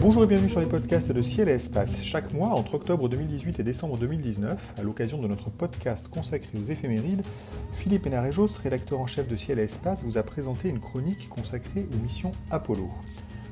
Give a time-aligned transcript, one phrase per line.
[0.00, 2.02] Bonjour et bienvenue sur les podcasts de Ciel et Espace.
[2.02, 6.64] Chaque mois, entre octobre 2018 et décembre 2019, à l'occasion de notre podcast consacré aux
[6.64, 7.22] éphémérides,
[7.74, 11.86] Philippe Hénarejos, rédacteur en chef de Ciel et Espace, vous a présenté une chronique consacrée
[11.92, 12.88] aux missions Apollo.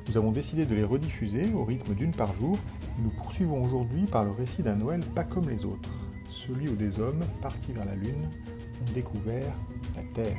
[0.07, 2.57] Nous avons décidé de les rediffuser au rythme d'une par jour
[2.97, 5.89] et nous poursuivons aujourd'hui par le récit d'un Noël pas comme les autres,
[6.35, 8.29] celui où des hommes, partis vers la Lune,
[8.81, 9.53] ont découvert
[9.95, 10.37] la Terre.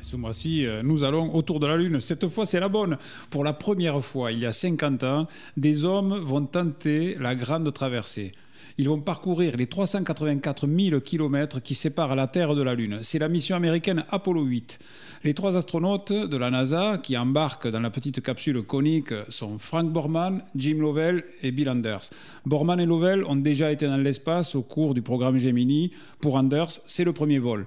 [0.00, 2.00] Ce mois-ci, euh, nous allons autour de la Lune.
[2.00, 2.98] Cette fois, c'est la bonne.
[3.28, 7.72] Pour la première fois, il y a 50 ans, des hommes vont tenter la grande
[7.72, 8.32] traversée.
[8.78, 12.98] Ils vont parcourir les 384 000 km qui séparent la Terre de la Lune.
[13.02, 14.78] C'est la mission américaine Apollo 8.
[15.22, 19.90] Les trois astronautes de la NASA qui embarquent dans la petite capsule conique sont Frank
[19.90, 22.08] Borman, Jim Lovell et Bill Anders.
[22.46, 25.90] Borman et Lovell ont déjà été dans l'espace au cours du programme Gemini.
[26.20, 27.66] Pour Anders, c'est le premier vol.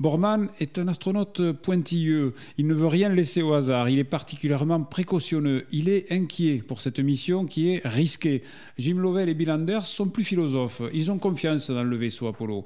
[0.00, 2.34] Borman est un astronaute pointilleux.
[2.58, 3.88] Il ne veut rien laisser au hasard.
[3.88, 5.64] Il est particulièrement précautionneux.
[5.70, 8.42] Il est inquiet pour cette mission qui est risquée.
[8.78, 10.82] Jim Lovell et Bill Anders sont plus philosophes.
[10.92, 12.64] Ils ont confiance dans le vaisseau Apollo.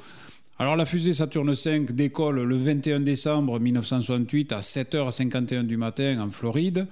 [0.59, 6.31] Alors la fusée Saturne V décolle le 21 décembre 1968 à 7h51 du matin en
[6.31, 6.89] Floride.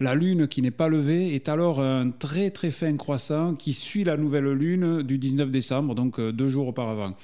[0.00, 4.04] La Lune qui n'est pas levée est alors un très très fin croissant qui suit
[4.04, 7.14] la nouvelle Lune du 19 décembre, donc deux jours auparavant.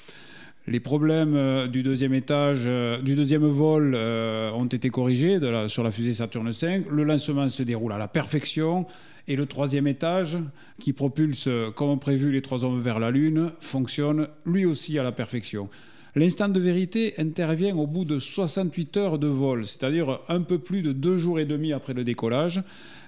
[0.70, 5.82] Les problèmes euh, du deuxième étage, euh, du deuxième vol euh, ont été corrigés sur
[5.82, 6.84] la fusée Saturne V.
[6.88, 8.86] Le lancement se déroule à la perfection.
[9.26, 10.38] Et le troisième étage,
[10.78, 15.10] qui propulse comme prévu les trois hommes vers la Lune, fonctionne lui aussi à la
[15.10, 15.68] perfection.
[16.14, 20.82] L'instant de vérité intervient au bout de 68 heures de vol, c'est-à-dire un peu plus
[20.82, 22.62] de deux jours et demi après le décollage,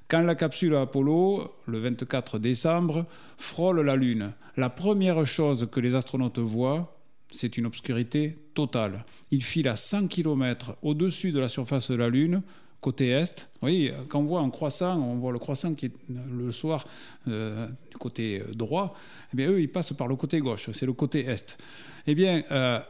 [0.09, 3.07] quand la capsule Apollo, le 24 décembre,
[3.39, 4.33] frôle la Lune.
[4.57, 7.02] La première chose que les astronautes voient,
[7.33, 9.05] c'est une obscurité totale.
[9.31, 12.43] Il file à 100 km au-dessus de la surface de la Lune,
[12.81, 13.49] côté est.
[13.63, 16.87] Oui, quand on voit un croissant, on voit le croissant qui est le soir
[17.29, 18.95] euh, du côté droit.
[19.33, 21.57] Eh bien, eux, ils passent par le côté gauche, c'est le côté est.
[22.07, 22.81] Eh bien, euh,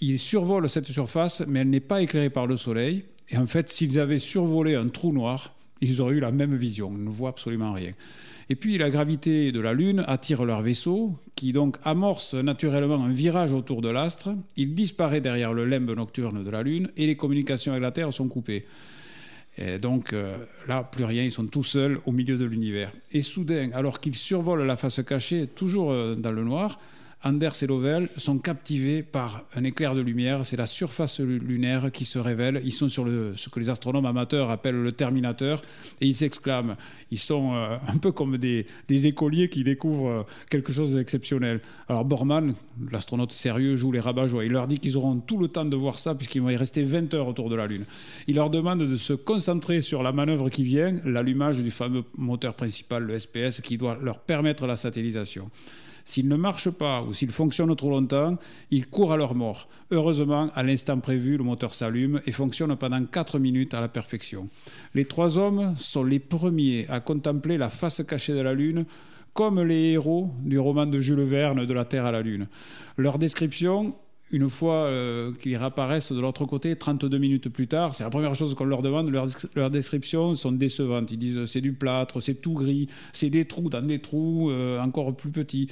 [0.00, 3.04] ils survolent cette surface, mais elle n'est pas éclairée par le soleil.
[3.28, 6.90] Et en fait, s'ils avaient survolé un trou noir, ils auraient eu la même vision.
[6.92, 7.92] Ils ne voient absolument rien.
[8.48, 13.12] Et puis la gravité de la Lune attire leur vaisseau, qui donc amorce naturellement un
[13.12, 14.30] virage autour de l'astre.
[14.56, 18.12] Il disparaît derrière le limbe nocturne de la Lune et les communications avec la Terre
[18.12, 18.66] sont coupées.
[19.58, 22.90] Et donc euh, là, plus rien, ils sont tout seuls au milieu de l'univers.
[23.12, 26.78] Et soudain, alors qu'ils survolent la face cachée, toujours euh, dans le noir,
[27.24, 30.44] Anders et Lovell sont captivés par un éclair de lumière.
[30.44, 32.60] C'est la surface lunaire qui se révèle.
[32.64, 35.62] Ils sont sur ce que les astronomes amateurs appellent le terminateur
[36.00, 36.76] et ils s'exclament.
[37.12, 41.60] Ils sont euh, un peu comme des, écoliers qui découvrent euh, quelque chose d'exceptionnel.
[41.88, 42.54] Alors Borman,
[42.90, 44.44] l'astronaute sérieux, joue les rabat -joie.
[44.44, 46.82] Il leur dit qu'ils auront tout le temps de voir ça puisqu'ils vont y rester
[46.82, 47.84] 20 heures autour de la Lune.
[48.26, 52.54] Il leur demande de se concentrer sur la manœuvre qui vient, l'allumage du fameux moteur
[52.54, 55.50] principal, le SPS, qui doit leur permettre la satellisation.
[56.04, 58.36] S'ils ne marchent pas ou s'ils fonctionnent trop longtemps,
[58.70, 59.68] ils courent à leur mort.
[59.90, 64.48] Heureusement, à l'instant prévu, le moteur s'allume et fonctionne pendant 4 minutes à la perfection.
[64.94, 68.84] Les trois hommes sont les premiers à contempler la face cachée de la Lune
[69.34, 72.48] comme les héros du roman de Jules Verne de la Terre à la Lune.
[72.96, 73.94] Leur description
[74.32, 78.34] une fois euh, qu'ils réapparaissent de l'autre côté, 32 minutes plus tard, c'est la première
[78.34, 79.10] chose qu'on leur demande.
[79.10, 81.10] Leurs leur descriptions sont décevantes.
[81.10, 84.80] Ils disent c'est du plâtre, c'est tout gris, c'est des trous dans des trous euh,
[84.80, 85.68] encore plus petits.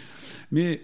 [0.53, 0.83] Mais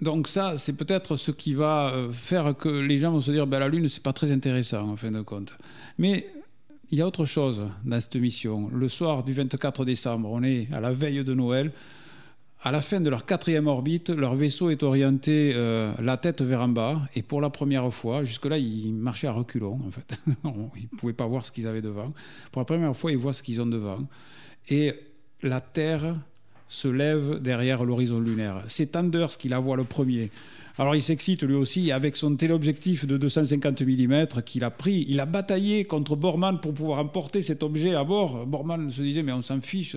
[0.00, 3.48] donc ça, c'est peut-être ce qui va euh, faire que les gens vont se dire
[3.48, 5.52] ben, la Lune, c'est pas très intéressant en fin de compte.
[5.98, 6.26] Mais
[6.90, 8.70] il y a autre chose dans cette mission.
[8.72, 11.72] Le soir du 24 décembre, on est à la veille de Noël.
[12.66, 16.62] À la fin de leur quatrième orbite, leur vaisseau est orienté euh, la tête vers
[16.62, 17.02] en bas.
[17.14, 20.18] Et pour la première fois, jusque-là, ils marchaient à reculons, en fait.
[20.76, 22.14] ils ne pouvaient pas voir ce qu'ils avaient devant.
[22.52, 23.98] Pour la première fois, ils voient ce qu'ils ont devant.
[24.70, 24.94] Et
[25.42, 26.16] la Terre
[26.66, 28.64] se lève derrière l'horizon lunaire.
[28.66, 30.30] C'est Anders qui la voit le premier.
[30.76, 35.04] Alors il s'excite lui aussi avec son téléobjectif de 250 mm qu'il a pris.
[35.08, 38.44] Il a bataillé contre Borman pour pouvoir emporter cet objet à bord.
[38.44, 39.96] Borman se disait mais on s'en fiche,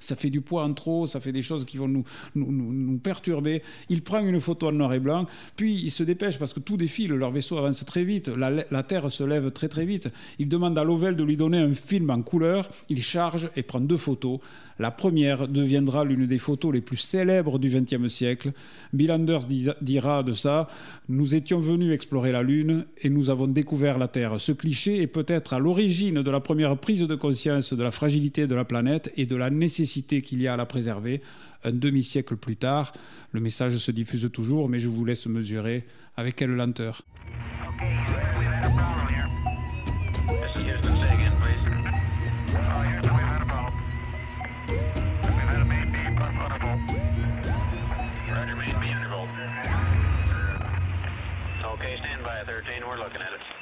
[0.00, 2.04] ça fait du poids en trop, ça fait des choses qui vont nous,
[2.34, 3.62] nous, nous, perturber.
[3.88, 5.24] Il prend une photo en noir et blanc,
[5.56, 8.82] puis il se dépêche parce que tout défile, leur vaisseau avance très vite, la, la
[8.82, 10.10] Terre se lève très très vite.
[10.38, 13.80] Il demande à Lovell de lui donner un film en couleur, il charge et prend
[13.80, 14.40] deux photos.
[14.78, 18.52] La première deviendra l'une des photos les plus célèbres du XXe siècle.
[18.92, 19.46] Bill Anders
[19.80, 20.68] dira de ça.
[21.08, 24.40] Nous étions venus explorer la Lune et nous avons découvert la Terre.
[24.40, 28.46] Ce cliché est peut-être à l'origine de la première prise de conscience de la fragilité
[28.46, 31.20] de la planète et de la nécessité qu'il y a à la préserver.
[31.64, 32.92] Un demi-siècle plus tard,
[33.32, 35.84] le message se diffuse toujours, mais je vous laisse mesurer
[36.16, 37.02] avec quelle lenteur.
[51.78, 52.82] Okay, stand by 13.
[52.82, 53.57] We're looking at it.